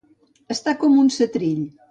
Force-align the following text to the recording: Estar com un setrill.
Estar 0.55 0.73
com 0.85 0.97
un 1.03 1.13
setrill. 1.19 1.63